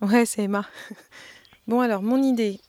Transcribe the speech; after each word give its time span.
Ouais, 0.00 0.26
c'est 0.26 0.42
Emma. 0.42 0.66
Bon 1.66 1.80
alors, 1.80 2.02
mon 2.02 2.22
idée. 2.22 2.60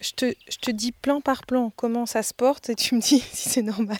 Je 0.00 0.12
te, 0.12 0.34
je 0.50 0.70
dis 0.70 0.92
plan 0.92 1.22
par 1.22 1.46
plan 1.46 1.72
comment 1.76 2.04
ça 2.04 2.22
se 2.22 2.34
porte 2.34 2.68
et 2.68 2.74
tu 2.74 2.94
me 2.94 3.00
dis 3.00 3.20
si 3.32 3.48
c'est 3.48 3.62
normal. 3.62 3.96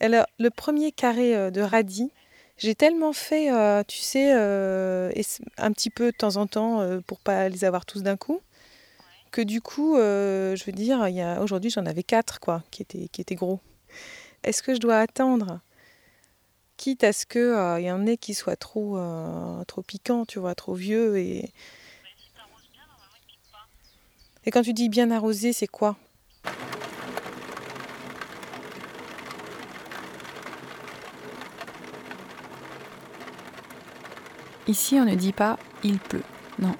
Alors, 0.00 0.26
le 0.38 0.50
premier 0.50 0.92
carré 0.92 1.34
euh, 1.34 1.50
de 1.50 1.62
radis, 1.62 2.10
j'ai 2.58 2.74
tellement 2.74 3.14
fait, 3.14 3.50
euh, 3.50 3.82
tu 3.88 3.98
sais, 3.98 4.34
euh, 4.34 5.10
un 5.56 5.72
petit 5.72 5.88
peu 5.88 6.10
de 6.12 6.16
temps 6.16 6.36
en 6.36 6.46
temps 6.46 6.86
pour 7.06 7.20
pas 7.20 7.48
les 7.48 7.64
avoir 7.64 7.86
tous 7.86 8.02
d'un 8.02 8.18
coup, 8.18 8.40
que 9.30 9.40
du 9.40 9.62
coup, 9.62 9.96
je 9.96 10.64
veux 10.64 10.72
dire, 10.72 11.08
aujourd'hui 11.40 11.70
j'en 11.70 11.86
avais 11.86 12.02
quatre 12.02 12.38
quoi, 12.38 12.62
qui 12.70 12.82
étaient, 12.82 13.08
qui 13.08 13.22
étaient 13.22 13.34
gros. 13.34 13.60
Est-ce 14.42 14.62
que 14.62 14.74
je 14.74 14.78
dois 14.78 14.98
attendre, 14.98 15.60
quitte 16.76 17.04
à 17.04 17.12
ce 17.12 17.26
qu'il 17.26 17.84
y 17.84 17.90
en 17.90 18.06
ait 18.06 18.16
qui 18.16 18.34
soient 18.34 18.56
trop, 18.56 18.98
euh, 18.98 19.64
trop 19.64 19.82
piquants, 19.82 20.24
tu 20.24 20.38
vois, 20.38 20.54
trop 20.54 20.74
vieux 20.74 21.18
et... 21.18 21.52
Et 24.46 24.50
quand 24.50 24.62
tu 24.62 24.74
dis 24.74 24.90
bien 24.90 25.10
arrosé, 25.10 25.54
c'est 25.54 25.66
quoi? 25.66 25.96
Ici, 34.66 34.96
on 35.00 35.04
ne 35.04 35.14
dit 35.14 35.32
pas 35.32 35.58
il 35.82 35.98
pleut. 35.98 36.22
Non. 36.58 36.74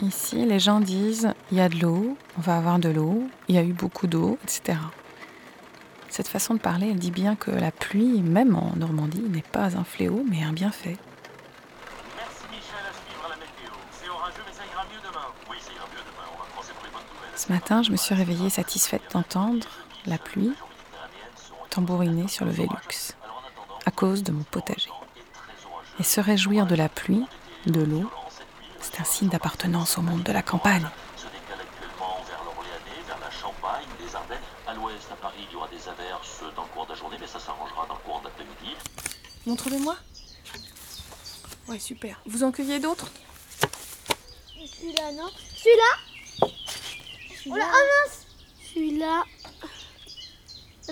Ici, 0.00 0.44
les 0.44 0.58
gens 0.58 0.80
disent 0.80 1.32
il 1.50 1.58
y 1.58 1.60
a 1.60 1.68
de 1.68 1.76
l'eau, 1.76 2.16
on 2.38 2.40
va 2.40 2.56
avoir 2.56 2.78
de 2.78 2.88
l'eau, 2.88 3.22
il 3.48 3.54
y 3.54 3.58
a 3.58 3.62
eu 3.62 3.72
beaucoup 3.72 4.06
d'eau, 4.06 4.38
etc. 4.42 4.78
Cette 6.12 6.28
façon 6.28 6.52
de 6.52 6.58
parler, 6.58 6.90
elle 6.90 6.98
dit 6.98 7.10
bien 7.10 7.36
que 7.36 7.50
la 7.50 7.70
pluie, 7.70 8.20
même 8.20 8.54
en 8.54 8.76
Normandie, 8.76 9.22
n'est 9.22 9.40
pas 9.40 9.78
un 9.78 9.82
fléau, 9.82 10.22
mais 10.28 10.42
un 10.42 10.52
bienfait. 10.52 10.98
Merci 12.18 12.44
Michel, 12.50 12.84
à 12.86 12.92
suivre 12.92 13.28
la 13.30 13.36
météo. 13.36 13.72
C'est 13.90 14.10
orageux, 14.10 14.42
mais 14.46 14.52
ça 14.52 14.62
ira 14.70 14.84
mieux 14.92 15.00
demain. 15.00 15.26
Oui, 15.50 15.56
ça 15.58 15.72
ira 15.72 15.86
mieux 15.86 16.02
demain. 16.04 16.28
On 16.34 16.38
va 16.38 16.44
croiser 16.52 16.72
pour 16.74 16.84
les 16.84 16.90
bonnes 16.90 17.00
nouvelles. 17.00 17.38
Ce 17.38 17.50
matin, 17.50 17.82
je 17.82 17.92
me 17.92 17.96
suis 17.96 18.14
réveillée 18.14 18.50
satisfaite 18.50 19.00
d'entendre 19.14 19.66
la 20.04 20.18
pluie 20.18 20.52
tambouriner 21.70 22.28
sur 22.28 22.44
le 22.44 22.50
Vélux, 22.50 23.14
à 23.86 23.90
cause 23.90 24.22
de 24.22 24.32
mon 24.32 24.42
potager. 24.42 24.90
Et 25.98 26.02
se 26.02 26.20
réjouir 26.20 26.66
de 26.66 26.74
la 26.74 26.90
pluie, 26.90 27.24
de 27.64 27.80
l'eau, 27.80 28.10
c'est 28.82 29.00
un 29.00 29.04
signe 29.04 29.30
d'appartenance 29.30 29.96
au 29.96 30.02
monde 30.02 30.22
de 30.22 30.32
la 30.32 30.42
campagne. 30.42 30.86
Paris, 35.22 35.46
il 35.48 35.52
y 35.52 35.56
aura 35.56 35.68
des 35.68 35.88
averses 35.88 36.42
dans 36.56 36.64
le 36.64 36.68
cours 36.70 36.84
de 36.84 36.90
la 36.90 36.96
journée, 36.98 37.16
mais 37.20 37.28
ça 37.28 37.38
s'arrangera 37.38 37.86
dans 37.86 37.94
le 37.94 38.00
cours 38.00 38.18
de 38.22 38.24
l'après-midi. 38.24 38.74
Montre-le-moi. 39.46 39.96
Ouais, 41.68 41.78
super. 41.78 42.20
Vous 42.26 42.42
en 42.42 42.50
cueillez 42.50 42.80
d'autres? 42.80 43.06
Celui-là, 44.80 45.12
non? 45.12 45.30
Celui-là 45.56 46.48
Celui-là. 47.36 47.70
Oh 47.72 47.82
mince 48.08 48.26
Celui-là. 48.74 49.24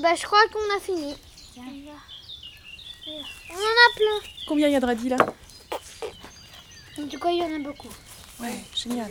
Bah, 0.01 0.15
je 0.15 0.23
crois 0.25 0.47
qu'on 0.49 0.77
a 0.77 0.81
fini. 0.81 1.17
On 1.57 1.63
en 3.57 3.57
a 3.57 3.97
plein. 3.97 4.21
Combien 4.47 4.69
il 4.69 4.73
y 4.73 4.77
a 4.77 4.81
de 4.81 4.87
radis 4.87 5.09
là? 5.09 5.17
En 6.99 7.09
tout 7.09 7.19
cas, 7.19 7.31
il 7.31 7.39
y 7.39 7.43
en 7.43 7.53
a 7.53 7.59
beaucoup. 7.59 7.91
Ouais, 8.39 8.61
génial. 8.77 9.11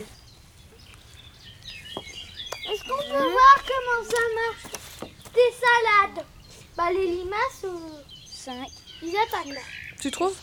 Est-ce 2.70 2.82
qu'on 2.84 2.96
peut 2.96 3.30
voir 3.30 3.64
comment 3.66 4.02
ça 4.08 4.18
marche? 4.34 4.79
Des 5.40 5.54
salades. 5.56 6.26
Bah, 6.76 6.90
les 6.92 7.06
limaces, 7.06 7.64
5. 8.26 8.68
Ils 9.02 9.16
attaquent 9.16 9.54
là. 9.54 9.60
Tu 10.00 10.10
trouves? 10.10 10.36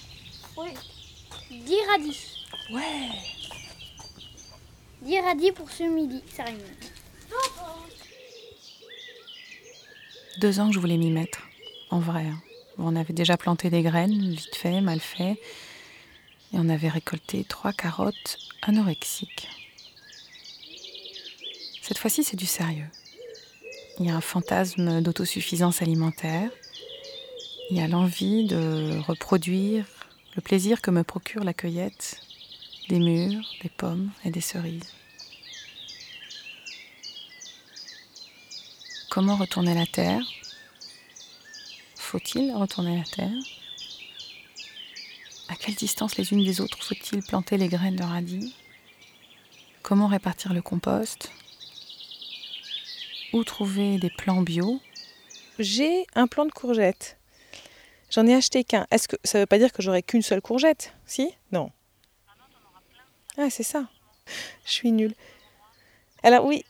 Oui. 0.58 0.70
10 1.52 1.76
radis. 1.90 2.46
Ouais. 2.72 3.10
10 5.04 5.20
radis 5.20 5.52
pour 5.52 5.70
ce 5.70 5.84
midi, 5.84 6.22
ça 6.36 6.44
rime. 6.46 6.58
Deux 10.40 10.60
ans 10.60 10.68
que 10.70 10.74
je 10.74 10.80
voulais 10.80 10.98
m'y 10.98 11.12
mettre, 11.12 11.42
en 11.92 12.00
vrai. 12.00 12.24
hein. 12.26 12.42
On 12.80 12.96
avait 12.96 13.14
déjà 13.14 13.38
planté 13.38 13.70
des 13.72 13.82
graines, 13.82 14.32
vite 14.36 14.56
fait, 14.56 14.82
mal 14.82 15.00
fait. 15.00 15.40
Et 16.54 16.58
on 16.60 16.70
avait 16.70 16.90
récolté 16.90 17.44
trois 17.44 17.74
carottes 17.74 18.38
anorexiques. 18.62 19.48
Cette 21.82 21.98
fois-ci, 21.98 22.24
c'est 22.24 22.36
du 22.38 22.46
sérieux. 22.46 22.88
Il 24.00 24.06
y 24.06 24.10
a 24.12 24.16
un 24.16 24.22
fantasme 24.22 25.02
d'autosuffisance 25.02 25.82
alimentaire. 25.82 26.52
Il 27.72 27.78
y 27.78 27.82
a 27.82 27.88
l'envie 27.88 28.46
de 28.46 29.00
reproduire 29.08 29.86
le 30.36 30.42
plaisir 30.42 30.82
que 30.82 30.92
me 30.92 31.04
procure 31.04 31.44
la 31.44 31.54
cueillette 31.54 32.22
des 32.90 33.00
mûres, 33.00 33.44
des 33.64 33.70
pommes 33.70 34.12
et 34.24 34.30
des 34.30 34.42
cerises. 34.42 34.94
Comment 39.10 39.36
retourner 39.36 39.74
la 39.74 39.88
terre? 39.88 40.22
Faut-il 41.96 42.54
retourner 42.54 42.98
la 42.98 43.04
terre? 43.04 43.42
À 45.50 45.56
quelle 45.56 45.76
distance 45.76 46.18
les 46.18 46.32
unes 46.34 46.44
des 46.44 46.62
autres 46.62 46.84
faut-il 46.84 47.24
planter 47.24 47.58
les 47.58 47.68
graines 47.68 47.96
de 47.96 48.04
radis? 48.04 48.54
Comment 49.82 50.08
répartir 50.08 50.54
le 50.54 50.62
compost? 50.62 51.32
Où 53.34 53.44
trouver 53.44 53.98
des 53.98 54.10
plants 54.10 54.42
bio? 54.42 54.80
J'ai 55.60 56.06
un 56.16 56.28
plant 56.28 56.46
de 56.46 56.52
courgettes. 56.52 57.18
J'en 58.10 58.26
ai 58.26 58.34
acheté 58.34 58.64
qu'un. 58.64 58.88
Est-ce 58.92 59.08
que 59.08 59.16
ça 59.24 59.40
veut 59.40 59.46
pas 59.46 59.58
dire 59.58 59.74
que 59.74 59.82
j'aurai 59.82 60.02
qu'une 60.02 60.22
seule 60.22 60.42
courgette? 60.42 60.94
Si? 61.06 61.30
Non. 61.52 61.72
Ah, 63.38 63.50
c'est 63.50 63.64
ça. 63.64 63.88
Je 64.66 64.72
suis 64.72 64.92
nulle. 64.92 65.14
Alors 66.24 66.46
oui, 66.46 66.64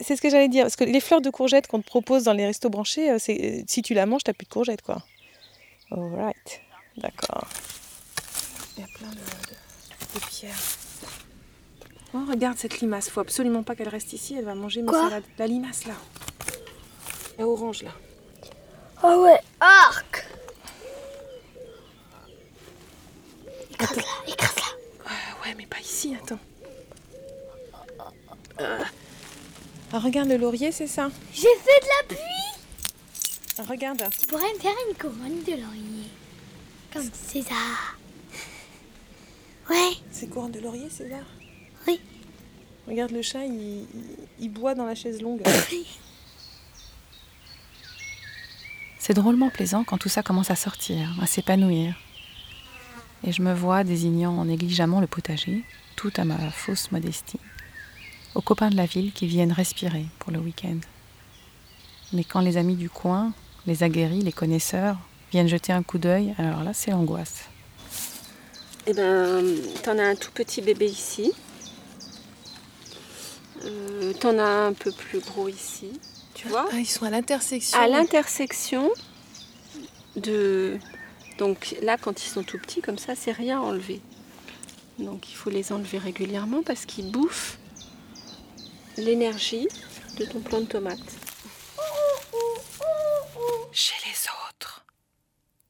c'est 0.00 0.16
ce 0.16 0.22
que 0.22 0.30
j'allais 0.30 0.48
dire. 0.48 0.64
Parce 0.64 0.76
que 0.76 0.84
les 0.84 1.00
fleurs 1.00 1.20
de 1.20 1.30
courgettes 1.30 1.66
qu'on 1.66 1.80
te 1.80 1.86
propose 1.86 2.24
dans 2.24 2.32
les 2.32 2.46
restos 2.46 2.70
branchés, 2.70 3.10
euh, 3.10 3.18
si 3.18 3.82
tu 3.82 3.94
la 3.94 4.06
manges, 4.06 4.22
t'as 4.24 4.32
plus 4.32 4.46
de 4.46 4.52
courgettes, 4.52 4.82
quoi. 4.82 5.02
Alright. 5.90 6.60
D'accord. 6.96 7.46
Il 8.76 8.80
y 8.80 8.84
a 8.84 8.88
plein 8.88 9.08
de, 9.10 9.14
de- 9.16 10.20
de 10.20 10.26
pierres. 10.30 10.56
Oh, 12.14 12.15
regarde 12.28 12.58
cette 12.58 12.80
limace. 12.80 13.08
Faut 13.08 13.20
absolument 13.20 13.62
pas 13.62 13.74
qu'elle 13.74 13.88
reste 13.88 14.12
ici. 14.12 14.34
Elle 14.36 14.44
va 14.44 14.54
manger 14.54 14.82
mes 14.82 14.88
Quoi 14.88 15.02
salades. 15.04 15.24
La 15.38 15.46
limace, 15.46 15.84
là. 15.86 15.94
La 17.38 17.46
orange, 17.46 17.82
là. 17.82 17.90
Oh 19.02 19.22
ouais. 19.24 19.38
Arc 19.60 20.24
Écrase-la, 23.72 24.32
écrase-la. 24.32 24.62
Ah 25.06 25.10
ouais, 25.44 25.54
mais 25.56 25.66
pas 25.66 25.78
ici, 25.80 26.16
attends. 26.20 26.38
Euh. 28.60 28.78
Ah, 29.92 29.98
regarde 29.98 30.28
le 30.28 30.38
laurier, 30.38 30.72
c'est 30.72 30.86
ça 30.86 31.10
J'ai 31.32 31.42
fait 31.42 31.80
de 31.82 31.86
la 31.86 32.08
pluie 32.08 32.62
Ah, 33.58 33.62
Regarde. 33.68 34.02
Tu 34.18 34.26
pourrais 34.26 34.52
me 34.54 34.58
faire 34.58 34.72
une 34.88 34.96
couronne 34.96 35.42
de 35.44 35.50
laurier. 35.62 36.08
Comme 36.92 37.10
César. 37.12 37.98
Ouais. 39.68 39.92
C'est 40.10 40.28
couronne 40.28 40.52
de 40.52 40.60
laurier, 40.60 40.88
César? 40.88 41.24
Regarde 42.86 43.10
le 43.12 43.22
chat, 43.22 43.44
il, 43.44 43.52
il- 43.52 43.86
il 44.40 44.48
boit 44.50 44.74
dans 44.74 44.86
la 44.86 44.94
chaise 44.94 45.20
longue. 45.22 45.42
C'est 48.98 49.14
drôlement 49.14 49.50
plaisant 49.50 49.84
quand 49.84 49.98
tout 49.98 50.08
ça 50.08 50.22
commence 50.22 50.50
à 50.50 50.56
sortir, 50.56 51.08
à 51.22 51.26
s'épanouir. 51.26 51.94
Et 53.24 53.32
je 53.32 53.42
me 53.42 53.54
vois 53.54 53.84
désignant 53.84 54.44
négligemment 54.44 55.00
le 55.00 55.06
potager, 55.06 55.64
tout 55.96 56.12
à 56.16 56.24
ma 56.24 56.36
fausse 56.50 56.90
modestie, 56.92 57.38
aux 58.34 58.40
copains 58.42 58.68
de 58.70 58.76
la 58.76 58.86
ville 58.86 59.12
qui 59.12 59.26
viennent 59.26 59.52
respirer 59.52 60.06
pour 60.18 60.32
le 60.32 60.38
week-end. 60.38 60.78
Mais 62.12 62.24
quand 62.24 62.40
les 62.40 62.56
amis 62.56 62.76
du 62.76 62.90
coin, 62.90 63.32
les 63.66 63.82
aguerris, 63.82 64.22
les 64.22 64.32
connaisseurs, 64.32 64.96
viennent 65.32 65.48
jeter 65.48 65.72
un 65.72 65.82
coup 65.82 65.98
d'œil, 65.98 66.34
alors 66.38 66.62
là, 66.62 66.72
c'est 66.72 66.90
l'angoisse. 66.90 67.44
Eh 68.86 68.92
ben, 68.92 69.44
t'en 69.82 69.98
as 69.98 70.04
un 70.04 70.14
tout 70.14 70.30
petit 70.32 70.62
bébé 70.62 70.86
ici. 70.86 71.32
Euh, 73.64 74.12
t'en 74.14 74.38
as 74.38 74.66
un 74.66 74.72
peu 74.72 74.92
plus 74.92 75.20
gros 75.20 75.48
ici. 75.48 75.92
Tu 76.34 76.48
vois 76.48 76.68
Ah, 76.70 76.76
ils 76.76 76.86
sont 76.86 77.04
à 77.04 77.10
l'intersection. 77.10 77.78
À 77.78 77.88
l'intersection 77.88 78.90
de. 80.16 80.78
Donc 81.38 81.76
là, 81.82 81.96
quand 81.98 82.22
ils 82.24 82.28
sont 82.28 82.42
tout 82.42 82.58
petits, 82.58 82.80
comme 82.80 82.98
ça, 82.98 83.14
c'est 83.14 83.32
rien 83.32 83.58
à 83.58 83.62
enlever. 83.62 84.00
Donc 84.98 85.30
il 85.30 85.34
faut 85.34 85.50
les 85.50 85.72
enlever 85.72 85.98
régulièrement 85.98 86.62
parce 86.62 86.86
qu'ils 86.86 87.10
bouffent 87.10 87.58
l'énergie 88.96 89.68
de 90.18 90.24
ton 90.24 90.40
plant 90.40 90.60
de 90.60 90.66
tomate. 90.66 90.98
Chez 93.72 93.94
les 94.06 94.16
autres, 94.48 94.84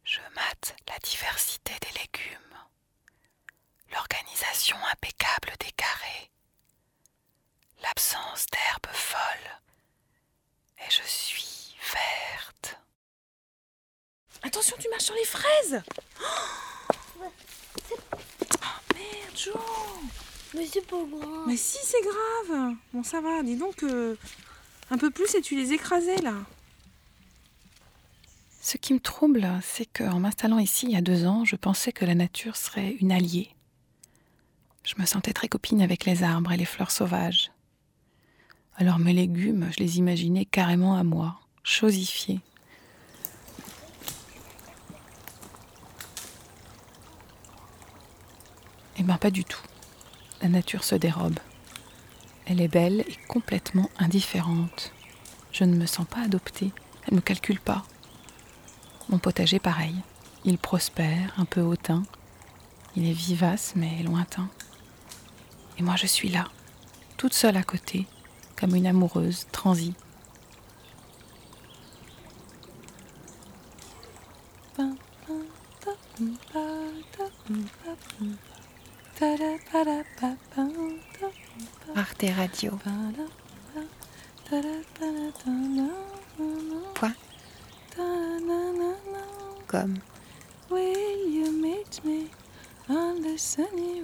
je 0.05 0.21
mate 0.37 0.77
la 0.89 0.99
diversité 1.01 1.73
des 1.81 1.99
légumes, 1.99 2.57
l'organisation 3.93 4.77
impeccable 4.93 5.53
des 5.59 5.73
carrés, 5.73 6.31
folles, 8.93 9.61
et 10.79 10.91
je 10.91 11.03
suis 11.07 11.75
verte. 11.93 12.79
Attention, 14.43 14.77
tu 14.79 14.89
marches 14.89 15.05
sur 15.05 15.15
les 15.15 15.25
fraises 15.25 15.83
Mais 20.55 20.67
c'est 20.67 20.87
pas 20.87 20.97
grave. 20.97 21.45
Mais 21.47 21.57
si, 21.57 21.79
c'est 21.83 22.03
grave. 22.03 22.75
Bon, 22.93 23.03
ça 23.03 23.21
va. 23.21 23.43
Dis 23.43 23.57
donc 23.57 23.83
euh, 23.83 24.17
un 24.91 24.99
peu 24.99 25.11
plus 25.11 25.35
et 25.35 25.43
tu 25.43 25.57
les 25.57 25.73
écrasais 25.73 26.17
là. 26.17 26.35
Ce 28.61 28.79
qui 28.79 28.95
me 28.95 29.01
trouble, 29.01 29.49
c'est 29.63 29.87
qu'en 29.87 30.19
m'installant 30.19 30.59
ici 30.59 30.87
il 30.87 30.93
y 30.93 30.97
a 30.97 31.01
deux 31.01 31.25
ans, 31.27 31.45
je 31.45 31.55
pensais 31.55 31.93
que 31.93 32.05
la 32.05 32.17
nature 32.17 32.57
serait 32.57 32.97
une 33.01 33.13
alliée. 33.13 33.51
Je 34.83 34.95
me 34.99 35.07
sentais 35.07 35.33
très 35.33 35.49
copine 35.49 35.83
avec 35.83 36.05
les 36.05 36.23
arbres 36.23 36.53
et 36.53 36.57
les 36.57 36.65
fleurs 36.65 36.91
sauvages. 36.91 37.53
Alors 38.79 38.99
mes 38.99 39.15
légumes, 39.15 39.71
je 39.73 39.83
les 39.83 39.97
imaginais 39.97 40.45
carrément 40.45 40.97
à 40.97 41.03
moi, 41.03 41.41
chosifiés. 41.63 42.41
Eh 48.99 49.03
bien 49.03 49.17
pas 49.17 49.31
du 49.31 49.45
tout. 49.45 49.63
La 50.43 50.51
nature 50.51 50.85
se 50.85 50.95
dérobe. 50.95 51.39
Elle 52.45 52.61
est 52.61 52.69
belle 52.69 53.01
et 53.01 53.17
complètement 53.29 53.89
indifférente. 53.99 54.93
Je 55.53 55.65
ne 55.65 55.75
me 55.75 55.87
sens 55.87 56.07
pas 56.07 56.21
adoptée. 56.21 56.71
Elle 57.05 57.15
ne 57.15 57.17
me 57.17 57.23
calcule 57.23 57.61
pas. 57.61 57.83
Mon 59.09 59.19
potager 59.19 59.59
pareil. 59.59 59.95
Il 60.45 60.59
prospère, 60.59 61.33
un 61.39 61.47
peu 61.47 61.63
hautain. 61.63 62.03
Il 62.95 63.09
est 63.09 63.13
vivace 63.13 63.73
mais 63.75 64.03
lointain. 64.03 64.51
Et 65.79 65.83
moi 65.83 65.97
je 65.97 66.07
suis 66.07 66.29
là, 66.29 66.49
toute 67.17 67.35
seule 67.35 67.57
à 67.57 67.63
côté, 67.63 68.07
comme 68.57 68.75
une 68.75 68.87
amoureuse 68.87 69.47
transie. 69.53 69.95
Arte 81.95 82.25
Radio. 82.37 82.79
Point. 86.95 87.15
Comme. 89.67 89.99
Will 90.71 91.29
you 91.29 91.53
meet 91.53 92.05
me 92.05 92.31
on 92.89 93.23
the 93.23 93.39
sunny? 93.39 93.96